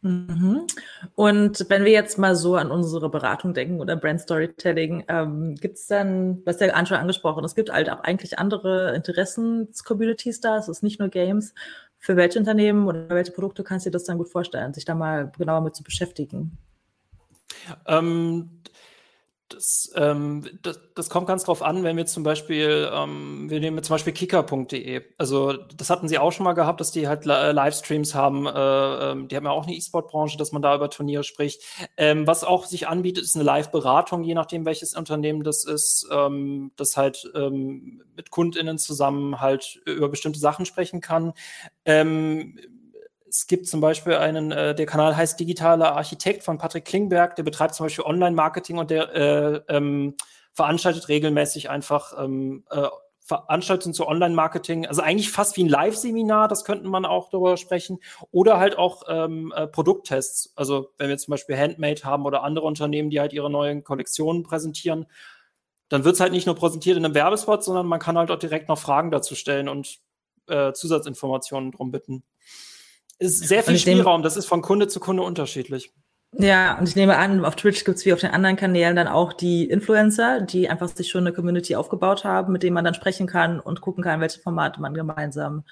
Mhm. 0.00 0.66
Und 1.16 1.66
wenn 1.68 1.84
wir 1.84 1.90
jetzt 1.90 2.18
mal 2.18 2.36
so 2.36 2.54
an 2.54 2.70
unsere 2.70 3.10
Beratung 3.10 3.52
denken 3.52 3.80
oder 3.80 3.96
Brand 3.96 4.20
Storytelling, 4.20 5.04
ähm, 5.08 5.56
gibt 5.56 5.76
es 5.76 5.86
dann, 5.88 6.40
was 6.44 6.58
der 6.58 6.70
schon 6.86 6.98
angesprochen, 6.98 7.44
es 7.44 7.56
gibt 7.56 7.72
halt 7.72 7.90
auch 7.90 8.00
eigentlich 8.00 8.38
andere 8.38 8.94
Interessens-Communities 8.94 10.40
da, 10.40 10.56
es 10.56 10.68
ist 10.68 10.82
nicht 10.82 11.00
nur 11.00 11.08
Games. 11.08 11.52
Für 11.98 12.16
welche 12.16 12.38
Unternehmen 12.38 12.86
oder 12.86 13.08
welche 13.08 13.32
Produkte 13.32 13.64
kannst 13.64 13.86
du 13.86 13.90
dir 13.90 13.94
das 13.94 14.04
dann 14.04 14.18
gut 14.18 14.28
vorstellen, 14.28 14.72
sich 14.72 14.84
da 14.84 14.94
mal 14.94 15.32
genauer 15.36 15.62
mit 15.62 15.74
zu 15.74 15.82
beschäftigen? 15.82 16.56
Ähm, 17.86 18.50
Das, 19.48 19.90
ähm, 19.94 20.46
das, 20.62 20.78
das, 20.94 21.08
kommt 21.08 21.26
ganz 21.26 21.44
drauf 21.44 21.62
an, 21.62 21.82
wenn 21.82 21.96
wir 21.96 22.04
zum 22.04 22.22
Beispiel, 22.22 22.90
ähm, 22.92 23.48
wir 23.48 23.60
nehmen 23.60 23.82
zum 23.82 23.94
Beispiel 23.94 24.12
kicker.de. 24.12 25.02
Also 25.16 25.54
das 25.54 25.88
hatten 25.88 26.06
sie 26.06 26.18
auch 26.18 26.32
schon 26.32 26.44
mal 26.44 26.52
gehabt, 26.52 26.80
dass 26.80 26.90
die 26.90 27.08
halt 27.08 27.24
äh, 27.24 27.52
Livestreams 27.52 28.14
haben. 28.14 28.46
Äh, 28.46 28.50
ähm, 28.50 29.28
die 29.28 29.36
haben 29.36 29.46
ja 29.46 29.50
auch 29.50 29.66
eine 29.66 29.74
E-Sport-Branche, 29.74 30.36
dass 30.36 30.52
man 30.52 30.60
da 30.60 30.74
über 30.74 30.90
Turniere 30.90 31.24
spricht. 31.24 31.62
Ähm, 31.96 32.26
was 32.26 32.44
auch 32.44 32.66
sich 32.66 32.88
anbietet, 32.88 33.24
ist 33.24 33.36
eine 33.36 33.44
Live-Beratung, 33.44 34.22
je 34.22 34.34
nachdem 34.34 34.66
welches 34.66 34.94
Unternehmen 34.94 35.42
das 35.44 35.64
ist, 35.64 36.06
ähm, 36.10 36.72
das 36.76 36.98
halt 36.98 37.30
ähm, 37.34 38.02
mit 38.16 38.30
KundInnen 38.30 38.76
zusammen 38.76 39.40
halt 39.40 39.80
über 39.86 40.10
bestimmte 40.10 40.40
Sachen 40.40 40.66
sprechen 40.66 41.00
kann. 41.00 41.32
Es 43.28 43.46
gibt 43.46 43.66
zum 43.66 43.80
Beispiel 43.80 44.14
einen, 44.14 44.52
äh, 44.52 44.74
der 44.74 44.86
Kanal 44.86 45.16
heißt 45.16 45.38
Digitaler 45.38 45.96
Architekt 45.96 46.42
von 46.42 46.58
Patrick 46.58 46.84
Klingberg, 46.84 47.36
der 47.36 47.42
betreibt 47.42 47.74
zum 47.74 47.86
Beispiel 47.86 48.04
Online-Marketing 48.04 48.78
und 48.78 48.90
der 48.90 49.14
äh, 49.14 49.60
ähm, 49.68 50.14
veranstaltet 50.52 51.08
regelmäßig 51.08 51.70
einfach 51.70 52.14
ähm, 52.18 52.64
äh, 52.70 52.88
Veranstaltungen 53.28 53.92
zu 53.92 54.08
Online-Marketing, 54.08 54.86
also 54.86 55.02
eigentlich 55.02 55.30
fast 55.30 55.58
wie 55.58 55.64
ein 55.64 55.68
Live-Seminar, 55.68 56.48
das 56.48 56.64
könnten 56.64 56.88
man 56.88 57.04
auch 57.04 57.28
darüber 57.28 57.58
sprechen, 57.58 57.98
oder 58.30 58.58
halt 58.58 58.78
auch 58.78 59.02
ähm, 59.06 59.52
äh, 59.54 59.66
Produkttests. 59.66 60.54
Also 60.56 60.92
wenn 60.96 61.10
wir 61.10 61.18
zum 61.18 61.32
Beispiel 61.32 61.58
Handmade 61.58 62.04
haben 62.04 62.24
oder 62.24 62.42
andere 62.42 62.64
Unternehmen, 62.64 63.10
die 63.10 63.20
halt 63.20 63.34
ihre 63.34 63.50
neuen 63.50 63.84
Kollektionen 63.84 64.44
präsentieren, 64.44 65.06
dann 65.90 66.04
wird 66.04 66.14
es 66.14 66.20
halt 66.20 66.32
nicht 66.32 66.46
nur 66.46 66.54
präsentiert 66.54 66.96
in 66.96 67.04
einem 67.04 67.14
Werbespot, 67.14 67.62
sondern 67.62 67.86
man 67.86 68.00
kann 68.00 68.16
halt 68.16 68.30
auch 68.30 68.38
direkt 68.38 68.68
noch 68.70 68.78
Fragen 68.78 69.10
dazu 69.10 69.34
stellen 69.34 69.68
und 69.68 69.98
äh, 70.46 70.72
Zusatzinformationen 70.72 71.72
drum 71.72 71.90
bitten 71.90 72.24
ist 73.18 73.46
sehr 73.48 73.62
viel 73.62 73.78
Spielraum. 73.78 74.22
Das 74.22 74.36
ist 74.36 74.46
von 74.46 74.62
Kunde 74.62 74.88
zu 74.88 75.00
Kunde 75.00 75.22
unterschiedlich. 75.22 75.92
Ja, 76.32 76.78
und 76.78 76.88
ich 76.88 76.94
nehme 76.94 77.16
an, 77.16 77.44
auf 77.44 77.56
Twitch 77.56 77.84
gibt's 77.84 78.04
wie 78.04 78.12
auf 78.12 78.20
den 78.20 78.30
anderen 78.30 78.56
Kanälen 78.56 78.96
dann 78.96 79.08
auch 79.08 79.32
die 79.32 79.64
Influencer, 79.64 80.42
die 80.42 80.68
einfach 80.68 80.88
sich 80.88 81.08
schon 81.08 81.26
eine 81.26 81.32
Community 81.32 81.74
aufgebaut 81.74 82.24
haben, 82.24 82.52
mit 82.52 82.62
denen 82.62 82.74
man 82.74 82.84
dann 82.84 82.94
sprechen 82.94 83.26
kann 83.26 83.60
und 83.60 83.80
gucken 83.80 84.04
kann, 84.04 84.20
welche 84.20 84.40
Formate 84.40 84.80
man 84.80 84.92
gemeinsam 84.92 85.64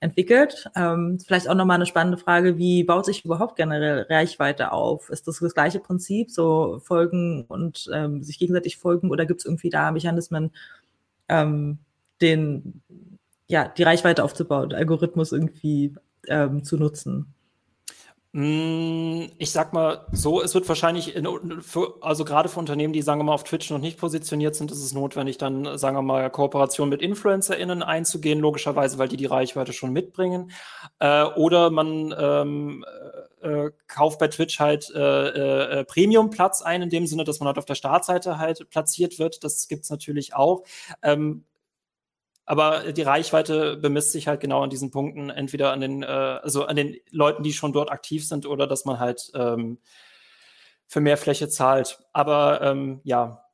entwickelt. 0.00 0.68
Ähm, 0.74 1.18
vielleicht 1.24 1.48
auch 1.48 1.54
nochmal 1.54 1.76
eine 1.76 1.86
spannende 1.86 2.18
Frage, 2.18 2.58
wie 2.58 2.82
baut 2.82 3.06
sich 3.06 3.24
überhaupt 3.24 3.54
generell 3.56 4.06
Reichweite 4.10 4.72
auf? 4.72 5.10
Ist 5.10 5.28
das 5.28 5.38
das 5.38 5.54
gleiche 5.54 5.78
Prinzip, 5.78 6.30
so 6.30 6.80
folgen 6.82 7.44
und 7.46 7.88
ähm, 7.92 8.22
sich 8.22 8.38
gegenseitig 8.38 8.78
folgen 8.78 9.10
oder 9.10 9.26
gibt's 9.26 9.44
irgendwie 9.44 9.70
da 9.70 9.92
Mechanismen, 9.92 10.50
ähm, 11.28 11.78
den, 12.20 12.82
ja, 13.46 13.68
die 13.68 13.82
Reichweite 13.84 14.24
aufzubauen, 14.24 14.72
Algorithmus 14.72 15.32
irgendwie 15.32 15.94
ähm, 16.28 16.64
zu 16.64 16.76
nutzen? 16.76 17.34
Mm, 18.32 19.24
ich 19.38 19.50
sag 19.50 19.72
mal 19.72 20.06
so, 20.12 20.40
es 20.40 20.54
wird 20.54 20.68
wahrscheinlich, 20.68 21.16
in, 21.16 21.26
für, 21.62 21.96
also 22.00 22.24
gerade 22.24 22.48
für 22.48 22.60
Unternehmen, 22.60 22.92
die, 22.92 23.02
sagen 23.02 23.18
wir 23.18 23.24
mal, 23.24 23.34
auf 23.34 23.42
Twitch 23.42 23.70
noch 23.70 23.80
nicht 23.80 23.98
positioniert 23.98 24.54
sind, 24.54 24.70
ist 24.70 24.84
es 24.84 24.92
notwendig, 24.92 25.36
dann, 25.36 25.76
sagen 25.78 25.96
wir 25.96 26.02
mal, 26.02 26.30
Kooperation 26.30 26.88
mit 26.88 27.02
InfluencerInnen 27.02 27.82
einzugehen, 27.82 28.38
logischerweise, 28.38 28.98
weil 28.98 29.08
die 29.08 29.16
die 29.16 29.26
Reichweite 29.26 29.72
schon 29.72 29.92
mitbringen. 29.92 30.52
Äh, 31.00 31.24
oder 31.24 31.70
man 31.70 32.14
ähm, 32.16 32.84
äh, 33.42 33.48
äh 33.48 33.72
kauft 33.88 34.20
bei 34.20 34.28
Twitch 34.28 34.60
halt 34.60 34.92
äh, 34.94 35.80
äh, 35.80 35.84
Premium-Platz 35.84 36.62
ein, 36.62 36.82
in 36.82 36.90
dem 36.90 37.08
Sinne, 37.08 37.24
dass 37.24 37.40
man 37.40 37.48
halt 37.48 37.58
auf 37.58 37.64
der 37.64 37.74
Startseite 37.74 38.38
halt 38.38 38.70
platziert 38.70 39.18
wird. 39.18 39.42
Das 39.42 39.66
gibt's 39.66 39.90
natürlich 39.90 40.34
auch. 40.34 40.62
Ähm, 41.02 41.46
aber 42.50 42.92
die 42.92 43.02
Reichweite 43.02 43.76
bemisst 43.76 44.10
sich 44.10 44.26
halt 44.26 44.40
genau 44.40 44.64
an 44.64 44.70
diesen 44.70 44.90
Punkten, 44.90 45.30
entweder 45.30 45.70
an 45.70 45.80
den, 45.80 46.02
äh, 46.02 46.06
also 46.06 46.64
an 46.64 46.74
den 46.74 46.96
Leuten, 47.12 47.44
die 47.44 47.52
schon 47.52 47.72
dort 47.72 47.92
aktiv 47.92 48.26
sind, 48.26 48.44
oder 48.44 48.66
dass 48.66 48.84
man 48.84 48.98
halt 48.98 49.30
ähm, 49.34 49.78
für 50.88 50.98
mehr 50.98 51.16
Fläche 51.16 51.48
zahlt. 51.48 52.00
Aber 52.12 52.60
ähm, 52.60 53.02
ja. 53.04 53.44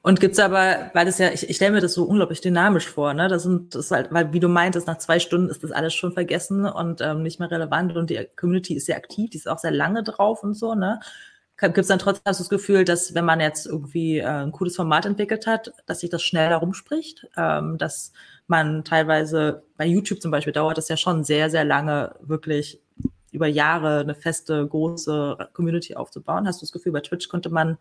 Und 0.00 0.18
gibt's 0.18 0.38
aber, 0.38 0.90
weil 0.94 1.04
das 1.04 1.18
ja, 1.18 1.30
ich, 1.30 1.46
ich 1.46 1.56
stelle 1.56 1.72
mir 1.72 1.82
das 1.82 1.92
so 1.92 2.04
unglaublich 2.04 2.40
dynamisch 2.40 2.88
vor, 2.88 3.12
ne? 3.12 3.28
Das 3.28 3.42
sind, 3.42 3.74
das 3.74 3.84
ist 3.84 3.90
halt, 3.90 4.10
weil 4.12 4.32
wie 4.32 4.40
du 4.40 4.48
meintest, 4.48 4.86
nach 4.86 4.96
zwei 4.96 5.18
Stunden 5.18 5.50
ist 5.50 5.62
das 5.62 5.70
alles 5.70 5.92
schon 5.92 6.14
vergessen 6.14 6.64
und 6.64 7.02
ähm, 7.02 7.22
nicht 7.22 7.38
mehr 7.38 7.50
relevant 7.50 7.94
und 7.98 8.08
die 8.08 8.26
Community 8.34 8.76
ist 8.76 8.86
sehr 8.86 8.96
aktiv, 8.96 9.28
die 9.28 9.36
ist 9.36 9.46
auch 9.46 9.58
sehr 9.58 9.72
lange 9.72 10.02
drauf 10.02 10.42
und 10.42 10.54
so, 10.54 10.74
ne? 10.74 11.00
Gibt 11.56 11.78
es 11.78 11.86
dann 11.86 12.00
trotzdem 12.00 12.22
das 12.24 12.48
Gefühl, 12.48 12.84
dass 12.84 13.14
wenn 13.14 13.24
man 13.24 13.40
jetzt 13.40 13.66
irgendwie 13.66 14.18
äh, 14.18 14.26
ein 14.26 14.50
cooles 14.50 14.74
Format 14.74 15.06
entwickelt 15.06 15.46
hat, 15.46 15.72
dass 15.86 16.00
sich 16.00 16.10
das 16.10 16.22
schnell 16.22 16.48
herumspricht, 16.48 17.28
ähm, 17.36 17.78
dass 17.78 18.12
man 18.48 18.84
teilweise 18.84 19.62
bei 19.76 19.86
YouTube 19.86 20.20
zum 20.20 20.32
Beispiel 20.32 20.52
dauert 20.52 20.78
es 20.78 20.88
ja 20.88 20.96
schon 20.96 21.22
sehr, 21.22 21.50
sehr 21.50 21.64
lange, 21.64 22.16
wirklich 22.20 22.80
über 23.30 23.46
Jahre 23.46 24.00
eine 24.00 24.14
feste, 24.14 24.66
große 24.66 25.48
Community 25.52 25.94
aufzubauen. 25.94 26.46
Hast 26.46 26.60
du 26.60 26.66
das 26.66 26.72
Gefühl, 26.72 26.92
bei 26.92 27.00
Twitch 27.00 27.28
konnte 27.28 27.50
man 27.50 27.78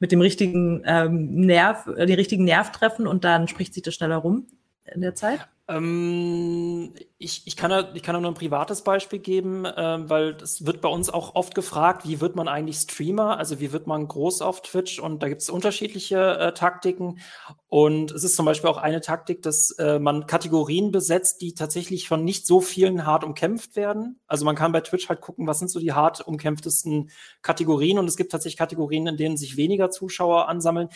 mit 0.00 0.12
dem 0.12 0.20
richtigen 0.20 0.82
ähm, 0.84 1.34
Nerv, 1.40 1.86
äh, 1.86 2.06
den 2.06 2.16
richtigen 2.16 2.44
Nerv 2.44 2.72
treffen 2.72 3.06
und 3.06 3.24
dann 3.24 3.46
spricht 3.46 3.74
sich 3.74 3.82
das 3.82 3.94
schneller 3.94 4.16
rum 4.16 4.46
in 4.84 5.00
der 5.00 5.14
Zeit? 5.14 5.40
Ähm, 5.70 6.94
ich, 7.18 7.46
ich, 7.46 7.56
kann 7.56 7.70
da, 7.70 7.92
ich 7.94 8.02
kann 8.02 8.14
da 8.14 8.20
nur 8.20 8.32
ein 8.32 8.34
privates 8.34 8.82
Beispiel 8.82 9.20
geben, 9.20 9.64
äh, 9.64 10.08
weil 10.08 10.34
das 10.34 10.66
wird 10.66 10.80
bei 10.80 10.88
uns 10.88 11.10
auch 11.10 11.36
oft 11.36 11.54
gefragt, 11.54 12.08
wie 12.08 12.20
wird 12.20 12.34
man 12.34 12.48
eigentlich 12.48 12.78
Streamer? 12.78 13.38
Also 13.38 13.60
wie 13.60 13.70
wird 13.70 13.86
man 13.86 14.08
groß 14.08 14.42
auf 14.42 14.62
Twitch? 14.62 14.98
Und 14.98 15.22
da 15.22 15.28
gibt 15.28 15.42
es 15.42 15.48
unterschiedliche 15.48 16.38
äh, 16.38 16.52
Taktiken. 16.54 17.20
Und 17.68 18.10
es 18.10 18.24
ist 18.24 18.34
zum 18.34 18.46
Beispiel 18.46 18.68
auch 18.68 18.78
eine 18.78 19.00
Taktik, 19.00 19.42
dass 19.42 19.70
äh, 19.78 20.00
man 20.00 20.26
Kategorien 20.26 20.90
besetzt, 20.90 21.40
die 21.40 21.54
tatsächlich 21.54 22.08
von 22.08 22.24
nicht 22.24 22.46
so 22.46 22.60
vielen 22.60 23.06
hart 23.06 23.22
umkämpft 23.22 23.76
werden. 23.76 24.18
Also 24.26 24.44
man 24.44 24.56
kann 24.56 24.72
bei 24.72 24.80
Twitch 24.80 25.08
halt 25.08 25.20
gucken, 25.20 25.46
was 25.46 25.60
sind 25.60 25.70
so 25.70 25.78
die 25.78 25.92
hart 25.92 26.26
umkämpftesten 26.26 27.10
Kategorien. 27.42 28.00
Und 28.00 28.08
es 28.08 28.16
gibt 28.16 28.32
tatsächlich 28.32 28.58
Kategorien, 28.58 29.06
in 29.06 29.16
denen 29.16 29.36
sich 29.36 29.56
weniger 29.56 29.90
Zuschauer 29.90 30.48
ansammeln 30.48 30.88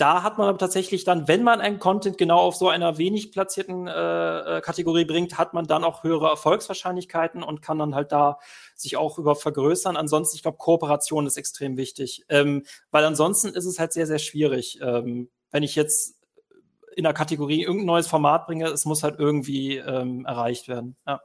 da 0.00 0.22
hat 0.22 0.38
man 0.38 0.48
aber 0.48 0.56
tatsächlich 0.56 1.04
dann, 1.04 1.28
wenn 1.28 1.42
man 1.42 1.60
einen 1.60 1.78
Content 1.78 2.16
genau 2.16 2.38
auf 2.38 2.56
so 2.56 2.70
einer 2.70 2.96
wenig 2.96 3.32
platzierten 3.32 3.86
äh, 3.86 4.58
äh, 4.58 4.60
Kategorie 4.62 5.04
bringt, 5.04 5.36
hat 5.36 5.52
man 5.52 5.66
dann 5.66 5.84
auch 5.84 6.04
höhere 6.04 6.28
Erfolgswahrscheinlichkeiten 6.28 7.42
und 7.42 7.60
kann 7.60 7.78
dann 7.78 7.94
halt 7.94 8.10
da 8.10 8.38
sich 8.74 8.96
auch 8.96 9.18
über 9.18 9.36
vergrößern. 9.36 9.98
Ansonsten, 9.98 10.36
ich 10.36 10.42
glaube, 10.42 10.56
Kooperation 10.56 11.26
ist 11.26 11.36
extrem 11.36 11.76
wichtig, 11.76 12.24
ähm, 12.30 12.64
weil 12.90 13.04
ansonsten 13.04 13.48
ist 13.48 13.66
es 13.66 13.78
halt 13.78 13.92
sehr, 13.92 14.06
sehr 14.06 14.18
schwierig. 14.18 14.78
Ähm, 14.80 15.28
wenn 15.50 15.62
ich 15.62 15.74
jetzt 15.74 16.16
in 16.96 17.04
der 17.04 17.12
Kategorie 17.12 17.62
irgendein 17.62 17.86
neues 17.86 18.08
Format 18.08 18.46
bringe, 18.46 18.68
es 18.68 18.86
muss 18.86 19.02
halt 19.02 19.18
irgendwie 19.18 19.76
ähm, 19.76 20.24
erreicht 20.24 20.66
werden. 20.68 20.96
Ja. 21.06 21.20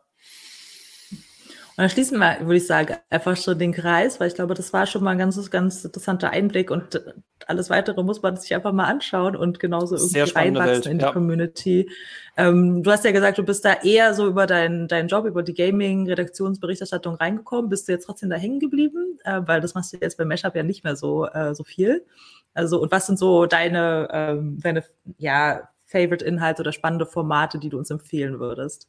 Und 1.78 1.82
dann 1.82 1.90
schließen 1.90 2.18
wir, 2.20 2.38
würde 2.42 2.56
ich 2.56 2.68
sagen, 2.68 2.96
einfach 3.10 3.36
schon 3.36 3.60
den 3.60 3.74
Kreis, 3.74 4.22
weil 4.22 4.30
ich 4.30 4.36
glaube, 4.36 4.54
das 4.54 4.72
war 4.72 4.88
schon 4.88 5.04
mal 5.04 5.12
ein 5.12 5.18
ganz, 5.18 5.52
ganz 5.52 5.84
interessanter 5.84 6.30
Einblick 6.30 6.72
und 6.72 7.02
alles 7.48 7.70
weitere 7.70 8.02
muss 8.02 8.22
man 8.22 8.38
sich 8.38 8.56
einfach 8.56 8.72
mal 8.72 8.86
anschauen 8.86 9.36
und 9.36 9.60
genauso 9.60 9.98
irgendwie 9.98 10.22
reinwachsen 10.22 10.74
Welt, 10.74 10.86
in 10.86 11.00
die 11.00 11.04
ja. 11.04 11.12
Community. 11.12 11.90
Ähm, 12.38 12.82
du 12.82 12.92
hast 12.92 13.04
ja 13.04 13.12
gesagt, 13.12 13.38
du 13.40 13.44
bist 13.44 13.66
da 13.66 13.74
eher 13.84 14.14
so 14.14 14.26
über 14.26 14.48
deinen 14.48 14.88
deinen 14.88 15.10
Job, 15.10 15.26
über 15.26 15.44
die 15.44 15.54
Gaming-Redaktionsberichterstattung 15.54 17.16
reingekommen. 17.16 17.70
Bist 17.70 17.90
du 17.90 17.92
jetzt 17.92 18.06
trotzdem 18.06 18.30
da 18.30 18.38
hängen 18.38 18.62
geblieben? 18.62 19.20
Äh, 19.26 19.42
weil 19.46 19.60
das 19.60 19.74
machst 19.74 19.92
du 19.92 19.98
jetzt 20.00 20.18
bei 20.18 20.24
Mashup 20.24 20.56
ja 20.56 20.64
nicht 20.64 20.86
mehr 20.86 20.96
so, 20.96 21.28
äh, 21.28 21.54
so 21.54 21.66
viel. 21.66 22.06
Also, 22.54 22.82
und 22.82 22.90
was 22.92 23.06
sind 23.06 23.20
so 23.20 23.48
deine, 23.48 24.08
ähm, 24.12 24.60
deine, 24.62 24.84
ja, 25.18 25.68
Favorite-Inhalte 25.88 26.62
oder 26.62 26.72
spannende 26.72 27.06
Formate, 27.06 27.60
die 27.60 27.70
du 27.70 27.78
uns 27.78 27.92
empfehlen 27.92 28.40
würdest? 28.40 28.88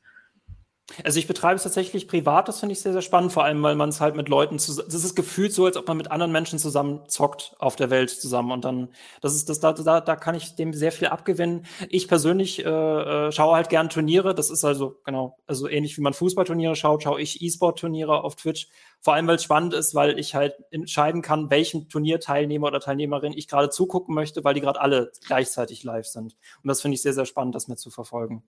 Also 1.02 1.18
ich 1.18 1.26
betreibe 1.26 1.56
es 1.56 1.64
tatsächlich 1.64 2.06
privat, 2.06 2.46
das 2.46 2.60
finde 2.60 2.72
ich 2.72 2.80
sehr, 2.80 2.92
sehr 2.92 3.02
spannend, 3.02 3.32
vor 3.32 3.42
allem, 3.42 3.60
weil 3.62 3.74
man 3.74 3.88
es 3.88 4.00
halt 4.00 4.14
mit 4.14 4.28
Leuten 4.28 4.60
zusammen, 4.60 4.88
das 4.88 5.02
ist 5.02 5.16
gefühlt 5.16 5.52
so, 5.52 5.64
als 5.64 5.76
ob 5.76 5.88
man 5.88 5.96
mit 5.96 6.12
anderen 6.12 6.30
Menschen 6.30 6.60
zusammen 6.60 7.00
zockt 7.08 7.56
auf 7.58 7.74
der 7.74 7.90
Welt 7.90 8.08
zusammen 8.08 8.52
und 8.52 8.64
dann, 8.64 8.90
das 9.20 9.34
ist, 9.34 9.48
das, 9.48 9.58
da, 9.58 9.72
da, 9.72 10.00
da 10.00 10.14
kann 10.14 10.36
ich 10.36 10.54
dem 10.54 10.72
sehr 10.72 10.92
viel 10.92 11.08
abgewinnen. 11.08 11.66
Ich 11.88 12.06
persönlich 12.06 12.64
äh, 12.64 12.68
äh, 12.68 13.32
schaue 13.32 13.56
halt 13.56 13.68
gern 13.68 13.88
Turniere, 13.88 14.32
das 14.32 14.48
ist 14.48 14.64
also, 14.64 15.00
genau, 15.04 15.36
also 15.48 15.68
ähnlich 15.68 15.98
wie 15.98 16.02
man 16.02 16.14
Fußballturniere 16.14 16.76
schaut, 16.76 17.02
schaue 17.02 17.20
ich 17.20 17.42
E-Sport-Turniere 17.42 18.22
auf 18.22 18.36
Twitch, 18.36 18.68
vor 19.00 19.14
allem, 19.14 19.26
weil 19.26 19.36
es 19.36 19.42
spannend 19.42 19.74
ist, 19.74 19.96
weil 19.96 20.20
ich 20.20 20.36
halt 20.36 20.54
entscheiden 20.70 21.20
kann, 21.20 21.50
welchen 21.50 21.88
Turnierteilnehmer 21.88 22.68
oder 22.68 22.78
Teilnehmerin 22.78 23.32
ich 23.32 23.48
gerade 23.48 23.70
zugucken 23.70 24.14
möchte, 24.14 24.44
weil 24.44 24.54
die 24.54 24.60
gerade 24.60 24.80
alle 24.80 25.10
gleichzeitig 25.26 25.82
live 25.82 26.06
sind. 26.06 26.36
Und 26.62 26.68
das 26.68 26.80
finde 26.80 26.94
ich 26.94 27.02
sehr, 27.02 27.12
sehr 27.12 27.26
spannend, 27.26 27.56
das 27.56 27.66
mit 27.66 27.80
zu 27.80 27.90
verfolgen. 27.90 28.44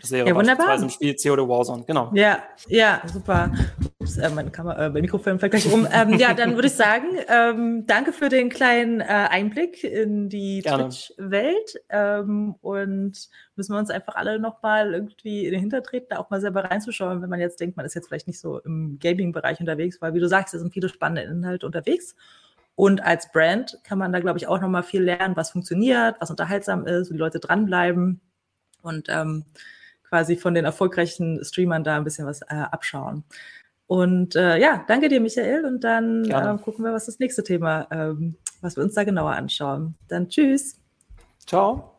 Das 0.00 0.10
wäre 0.12 0.28
ja, 0.28 0.34
wunderbar. 0.34 0.80
im 0.80 0.90
Spiel 0.90 1.16
CO 1.16 1.48
Warzone, 1.48 1.84
genau. 1.84 2.10
Ja, 2.14 2.42
ja, 2.68 3.02
super. 3.12 3.52
Ups, 3.98 4.16
äh, 4.16 4.30
meine 4.30 4.50
Kamera, 4.50 4.86
äh, 4.86 4.90
mein 4.90 5.02
Mikrofon 5.02 5.38
fällt 5.38 5.52
gleich 5.52 5.72
um. 5.72 5.86
ähm, 5.92 6.14
ja, 6.14 6.34
dann 6.34 6.54
würde 6.54 6.68
ich 6.68 6.74
sagen, 6.74 7.06
ähm, 7.28 7.84
danke 7.86 8.12
für 8.12 8.28
den 8.28 8.48
kleinen 8.48 9.00
äh, 9.00 9.04
Einblick 9.04 9.82
in 9.82 10.28
die 10.28 10.62
Twitch-Welt. 10.62 11.80
Ähm, 11.88 12.54
und 12.60 13.28
müssen 13.56 13.72
wir 13.72 13.78
uns 13.78 13.90
einfach 13.90 14.14
alle 14.14 14.38
nochmal 14.38 14.94
irgendwie 14.94 15.46
in 15.46 15.52
den 15.52 15.60
Hintertreten, 15.60 16.08
da 16.10 16.18
auch 16.18 16.30
mal 16.30 16.40
selber 16.40 16.64
reinzuschauen, 16.64 17.22
wenn 17.22 17.30
man 17.30 17.40
jetzt 17.40 17.60
denkt, 17.60 17.76
man 17.76 17.86
ist 17.86 17.94
jetzt 17.94 18.08
vielleicht 18.08 18.28
nicht 18.28 18.40
so 18.40 18.60
im 18.60 18.98
Gaming-Bereich 19.00 19.58
unterwegs, 19.60 20.00
weil 20.00 20.14
wie 20.14 20.20
du 20.20 20.28
sagst, 20.28 20.54
da 20.54 20.58
sind 20.58 20.72
viele 20.72 20.88
spannende 20.88 21.22
Inhalte 21.22 21.66
unterwegs. 21.66 22.14
Und 22.76 23.02
als 23.02 23.32
Brand 23.32 23.80
kann 23.82 23.98
man 23.98 24.12
da, 24.12 24.20
glaube 24.20 24.38
ich, 24.38 24.46
auch 24.46 24.60
nochmal 24.60 24.84
viel 24.84 25.02
lernen, 25.02 25.36
was 25.36 25.50
funktioniert, 25.50 26.14
was 26.20 26.30
unterhaltsam 26.30 26.86
ist, 26.86 27.08
wie 27.10 27.14
die 27.14 27.18
Leute 27.18 27.40
dranbleiben. 27.40 28.20
Und 28.82 29.08
ähm, 29.08 29.44
quasi 30.08 30.36
von 30.36 30.54
den 30.54 30.64
erfolgreichen 30.64 31.44
Streamern 31.44 31.84
da 31.84 31.96
ein 31.96 32.04
bisschen 32.04 32.26
was 32.26 32.42
äh, 32.42 32.54
abschauen. 32.54 33.24
Und 33.86 34.36
äh, 34.36 34.58
ja, 34.58 34.84
danke 34.86 35.08
dir, 35.08 35.20
Michael. 35.20 35.64
Und 35.64 35.84
dann 35.84 36.24
äh, 36.24 36.58
gucken 36.62 36.84
wir, 36.84 36.92
was 36.92 37.06
das 37.06 37.18
nächste 37.18 37.42
Thema 37.42 37.86
ähm, 37.90 38.36
was 38.60 38.76
wir 38.76 38.84
uns 38.84 38.94
da 38.94 39.04
genauer 39.04 39.32
anschauen. 39.32 39.94
Dann 40.08 40.28
tschüss. 40.28 40.80
Ciao. 41.46 41.97